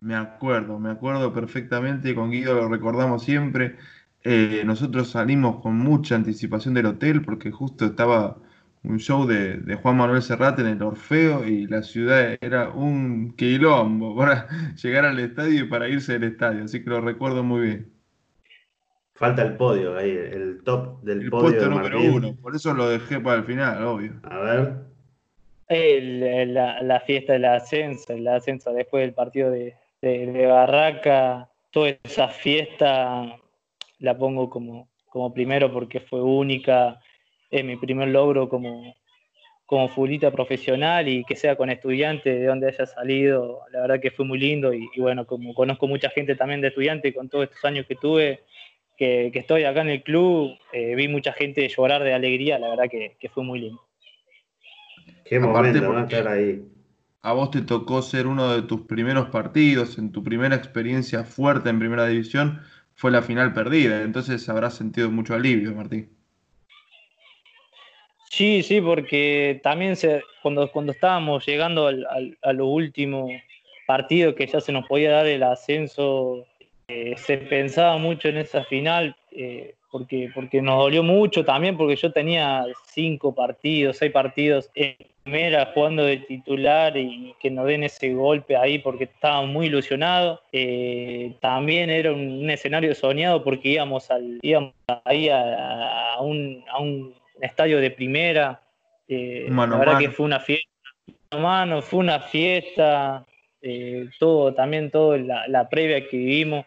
[0.00, 3.76] Me acuerdo, me acuerdo perfectamente, con Guido lo recordamos siempre.
[4.24, 8.38] Eh, nosotros salimos con mucha anticipación del hotel porque justo estaba
[8.82, 14.16] un show de, Juan Manuel Serrat en el Orfeo y la ciudad era un quilombo
[14.18, 17.92] para llegar al estadio y para irse del estadio, así que lo recuerdo muy bien.
[19.14, 21.68] Falta el podio ahí, el top del el podio.
[21.68, 24.14] número uno, por eso lo dejé para el final, obvio.
[24.22, 24.74] A ver.
[25.68, 32.28] la, la, fiesta del ascenso, el ascenso después del partido de, de, Barraca, toda esa
[32.28, 33.36] fiesta
[33.98, 36.98] la pongo como, como primero porque fue única,
[37.50, 38.94] es mi primer logro como,
[39.66, 44.10] como futbolista profesional y que sea con estudiantes de donde haya salido, la verdad que
[44.10, 47.64] fue muy lindo y, bueno, como conozco mucha gente también de estudiantes con todos estos
[47.64, 48.40] años que tuve,
[48.96, 52.84] que, estoy acá en el club, eh, vi mucha gente llorar de alegría, la verdad
[52.90, 53.80] que, fue muy lindo.
[55.24, 56.62] Qué momento, a estar ahí
[57.22, 61.68] a vos te tocó ser uno de tus primeros partidos, en tu primera experiencia fuerte
[61.68, 62.60] en primera división,
[62.94, 64.02] fue la final perdida.
[64.02, 66.10] Entonces habrás sentido mucho alivio, Martín.
[68.30, 73.28] Sí, sí, porque también se, cuando, cuando estábamos llegando al, a los últimos
[73.86, 76.46] partidos que ya se nos podía dar el ascenso,
[76.86, 79.16] eh, se pensaba mucho en esa final.
[79.32, 84.94] Eh, porque, porque nos dolió mucho también, porque yo tenía cinco partidos, seis partidos en
[85.24, 90.40] primera jugando de titular y que nos den ese golpe ahí porque estaba muy ilusionado.
[90.52, 94.72] Eh, también era un, escenario soñado porque íbamos, al, íbamos
[95.04, 98.62] ahí a, un, a un estadio de primera.
[99.08, 100.68] Eh, la verdad que fue una fiesta.
[101.32, 103.24] Mano, fue una fiesta,
[103.62, 106.66] eh, todo, también todo la, la previa que vivimos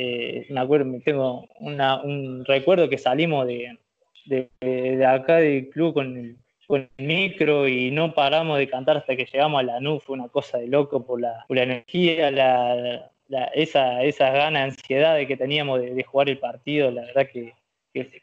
[0.00, 3.78] eh, me acuerdo, tengo un recuerdo que salimos de,
[4.26, 6.36] de, acá del club con el,
[6.68, 10.14] con el, micro y no paramos de cantar hasta que llegamos a la NU, fue
[10.14, 13.10] una cosa de loco por la, la energía, la,
[13.54, 17.54] esa, esas ganas, ansiedad que teníamos de, jugar el partido, la verdad que,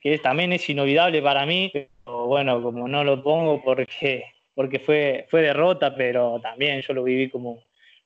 [0.01, 5.25] que, también es inolvidable para mí, pero bueno, como no lo pongo porque, porque fue,
[5.29, 7.63] fue derrota, pero también yo lo viví como,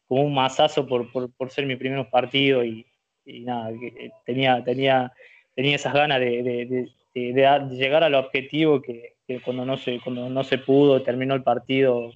[0.07, 2.85] como un masazo por, por, por ser mi primer partido y,
[3.29, 5.13] y nada, eh, tenía, tenía,
[5.55, 11.03] tenía esas ganas de, llegar al objetivo que, cuando, no se, cuando no se pudo,
[11.03, 12.11] terminó el partido,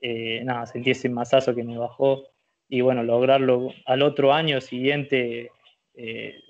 [0.00, 2.28] eh, nada, sentí ese masazo que me bajó.
[2.68, 5.50] Y bueno, lograrlo al otro año siguiente
[5.94, 6.40] eh,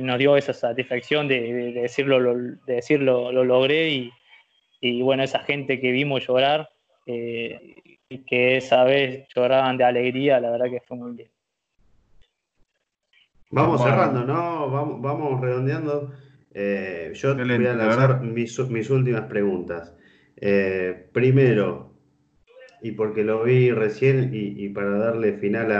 [0.00, 4.12] nos dio esa satisfacción de, decirlo, lo, de decirlo, lo logré y,
[4.80, 6.68] y, bueno, esa gente que vimos llorar,
[7.04, 11.30] y que esa vez lloraban de alegría, la verdad que fue muy bien.
[13.50, 14.70] Vamos cerrando, ¿no?
[14.70, 16.12] Vamos, vamos redondeando.
[16.54, 19.94] Eh, yo voy a lanzar mis, últimas preguntas.
[20.36, 21.92] Eh, primero,
[22.82, 25.72] y porque lo vi recién y, para darle final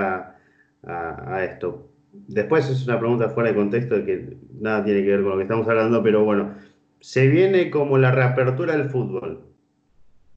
[0.84, 1.91] a, esto.
[2.12, 5.36] Después es una pregunta fuera de contexto de que nada tiene que ver con lo
[5.36, 6.54] que estamos hablando, pero bueno,
[7.00, 9.40] se viene como la reapertura del fútbol.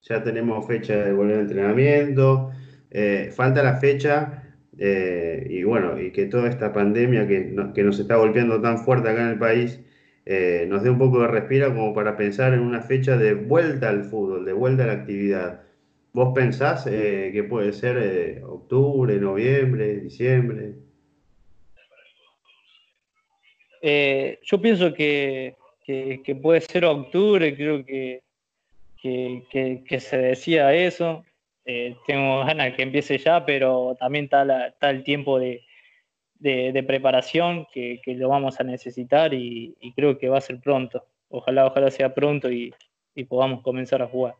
[0.01, 2.51] Ya tenemos fecha de volver al entrenamiento,
[2.91, 4.43] eh, falta la fecha
[4.77, 7.53] eh, y bueno, y que toda esta pandemia que,
[7.83, 9.81] nos está golpeando tan fuerte acá en el país
[10.25, 13.89] eh, nos dé un poco de respiro como para pensar en una fecha de vuelta
[13.89, 15.61] al fútbol, de vuelta a la actividad.
[16.13, 20.84] ¿Vos pensás que puede ser octubre, noviembre, diciembre?
[24.43, 25.55] Yo pienso que,
[26.41, 28.21] puede ser octubre, creo que,
[29.01, 31.23] que se decía eso.
[31.67, 35.63] Eh, tengo ganas de que empiece ya, pero también está, el tiempo de,
[36.85, 41.03] preparación que, lo vamos a necesitar y, creo que va a ser pronto.
[41.29, 42.73] Ojalá, ojalá sea pronto y,
[43.27, 44.35] podamos comenzar a jugar.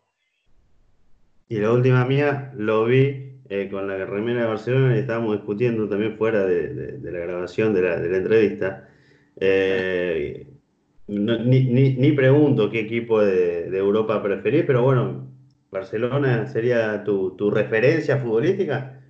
[1.49, 5.87] Y la última mía, lo vi eh, con la remera de Barcelona y estábamos discutiendo
[5.87, 8.89] también fuera de, la grabación de la, entrevista.
[9.39, 10.47] Eh,
[11.07, 15.27] ni, pregunto qué equipo de, Europa preferís, pero bueno,
[15.71, 19.01] ¿Barcelona sería tu, referencia futbolística?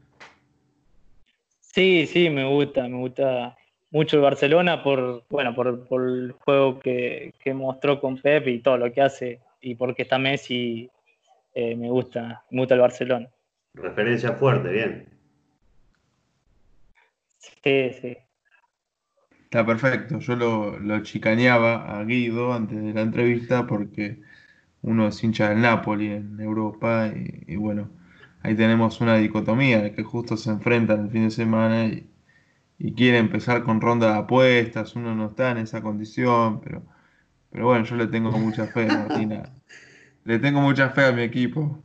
[1.59, 3.57] Sí, sí, me gusta, me gusta,
[3.91, 8.91] mucho el Barcelona por, bueno, por, el juego que, mostró con Pep y todo lo
[8.91, 10.89] que hace, y porque está Messi,
[11.53, 13.29] eh, me gusta, me gusta el Barcelona.
[13.73, 15.05] Referencia fuerte, bien.
[17.37, 18.17] Sí, sí.
[19.45, 20.19] Está perfecto.
[20.19, 24.21] Yo lo, chicaneaba a Guido antes de la entrevista porque
[24.81, 27.11] uno es hincha del Napoli en Europa
[27.47, 27.89] y, bueno,
[28.41, 32.09] ahí tenemos una dicotomía de que justo se enfrentan el fin de semana y,
[32.95, 36.83] quiere empezar con ronda de apuestas, uno no está en esa condición, pero,
[37.51, 39.43] pero bueno, yo le tengo mucha fe, Martina.
[40.25, 41.83] le tengo mucha fe a mi equipo.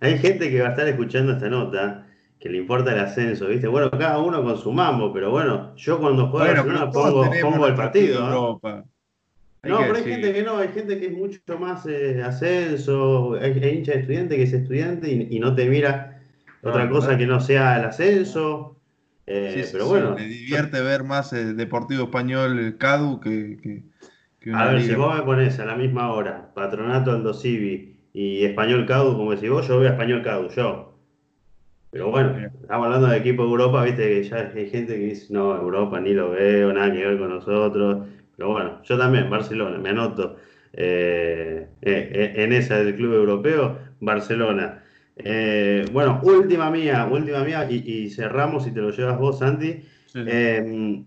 [0.00, 2.09] Hay gente que va a estar escuchando esta nota
[2.40, 3.68] que le importa el ascenso, ¿viste?
[3.68, 7.74] Bueno, cada uno con su mambo, pero bueno, yo cuando juego Barcelona pongo, pongo el
[7.74, 8.28] partido.
[8.30, 8.60] ¿no?
[8.62, 13.52] no, pero hay gente que no, hay gente que es mucho más eh, ascenso, hay,
[13.52, 16.18] hincha de estudiante que es estudiante y, no te mira
[16.62, 18.78] otra cosa que no sea el ascenso.
[19.26, 20.14] Eh, pero bueno.
[20.14, 23.84] me divierte ver más el Deportivo Español CADU que,
[24.40, 28.44] que, A ver, si vos me pones a la misma hora Patronato Aldo Civi y
[28.44, 30.89] Español CADU, como decís vos, yo veo a Español CADU, yo.
[31.90, 35.32] Pero bueno, estamos hablando de equipo de Europa, viste que ya hay gente que dice,
[35.32, 38.06] no, Europa ni lo veo, nada que ver con nosotros.
[38.36, 40.36] Pero bueno, yo también, Barcelona, me anoto
[40.72, 44.84] eh, eh, eh, en esa del club europeo, Barcelona.
[45.92, 49.82] bueno, última mía, última mía, y, cerramos y te lo llevas vos, Santi.
[50.14, 51.04] Em,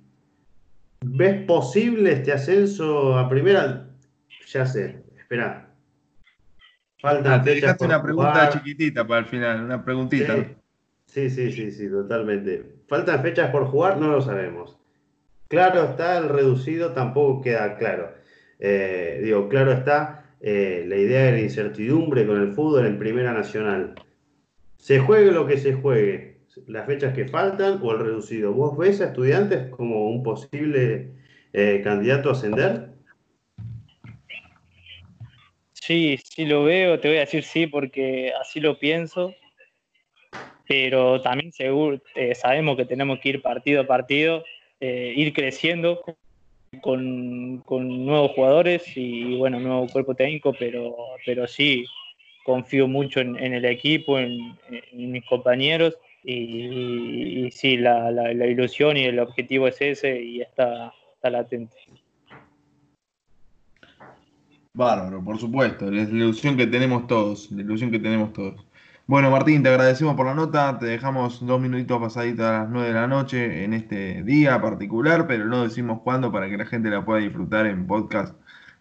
[1.06, 3.90] ¿Ves posible este ascenso a primera?
[4.48, 5.70] Ya sé, espera.
[7.00, 7.36] Falta.
[7.36, 10.36] Ah, te dejaste una pregunta chiquitita para el final, una preguntita.
[10.36, 10.46] Sí,
[11.30, 12.64] sí, sí, sí, totalmente.
[12.88, 13.98] ¿Faltan fechas por jugar?
[13.98, 14.78] No lo sabemos.
[15.48, 18.12] Claro está, el reducido tampoco queda claro.
[18.60, 23.32] Eh, digo, claro está eh, la idea de la incertidumbre con el fútbol en Primera
[23.32, 23.94] Nacional.
[24.78, 28.52] Se juegue lo que se juegue, las fechas que faltan o el reducido.
[28.52, 31.12] ¿Vos ves a estudiantes como un posible
[31.54, 32.90] eh, candidato a ascender?
[35.74, 39.36] Sí, sí lo veo, te voy a decir sí porque así lo pienso
[40.68, 44.44] pero también seguro, eh, sabemos que tenemos que ir partido a partido,
[44.80, 46.02] eh, ir creciendo
[46.82, 47.64] con,
[48.06, 50.96] nuevos jugadores y, bueno, nuevo cuerpo técnico, pero,
[51.26, 51.86] pero sí,
[52.44, 54.58] confío mucho en, el equipo, en,
[54.94, 61.76] mis compañeros y, sí, la, ilusión y el objetivo es ese y está, está latente.
[64.76, 68.66] Bárbaro, por supuesto, la ilusión que tenemos todos, la ilusión que tenemos todos.
[69.06, 70.80] Bueno, Martín, te agradecemos por la nota.
[70.80, 75.28] Te dejamos dos minutitos pasaditos a las nueve de la noche en este día particular,
[75.28, 78.36] pero no decimos cuándo para que la gente la pueda disfrutar en podcast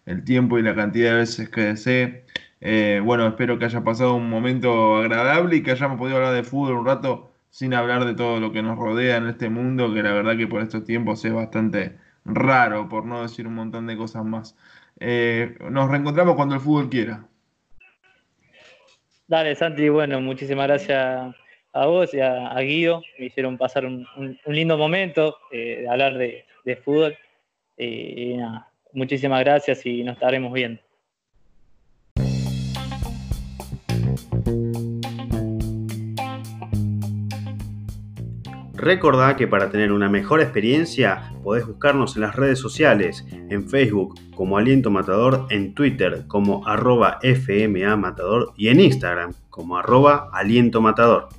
[0.05, 2.25] el tiempo y la cantidad de veces que desee.
[2.61, 6.43] Eh, bueno, espero que haya pasado un momento agradable y que hayamos podido hablar de
[6.43, 10.03] fútbol un rato sin hablar de todo lo que nos rodea en este mundo, que
[10.03, 13.97] la verdad que por estos tiempos es bastante raro, por no decir un montón de
[13.97, 14.55] cosas más.
[14.99, 17.27] Eh, nos reencontramos cuando el fútbol quiera.
[19.27, 21.35] Dale, Santi, bueno, muchísimas gracias
[21.71, 23.01] a vos y a, Guido.
[23.17, 24.05] Me hicieron pasar un,
[24.47, 26.45] lindo momento eh, de hablar de,
[26.83, 27.17] fútbol.
[27.77, 30.81] Eh, y nada, muchísimas gracias y nos estaremos viendo.
[38.83, 44.15] Recordá que para tener una mejor experiencia podés buscarnos en las redes sociales, en Facebook
[44.35, 50.81] como Aliento Matador, en Twitter como arroba FMA Matador y en Instagram como arroba Aliento
[50.81, 51.29] Matador.